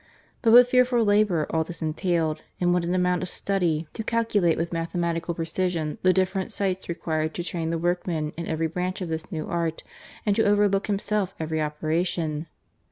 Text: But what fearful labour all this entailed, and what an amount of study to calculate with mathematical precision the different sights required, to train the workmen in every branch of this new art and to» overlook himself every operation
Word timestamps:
But 0.41 0.51
what 0.51 0.67
fearful 0.67 1.05
labour 1.05 1.45
all 1.51 1.63
this 1.63 1.79
entailed, 1.83 2.41
and 2.59 2.73
what 2.73 2.83
an 2.83 2.95
amount 2.95 3.21
of 3.21 3.29
study 3.29 3.85
to 3.93 4.01
calculate 4.03 4.57
with 4.57 4.73
mathematical 4.73 5.35
precision 5.35 5.99
the 6.01 6.11
different 6.11 6.51
sights 6.51 6.89
required, 6.89 7.35
to 7.35 7.43
train 7.43 7.69
the 7.69 7.77
workmen 7.77 8.33
in 8.35 8.47
every 8.47 8.65
branch 8.65 9.01
of 9.01 9.09
this 9.09 9.31
new 9.31 9.45
art 9.47 9.83
and 10.25 10.35
to» 10.35 10.43
overlook 10.47 10.87
himself 10.87 11.35
every 11.39 11.61
operation 11.61 12.47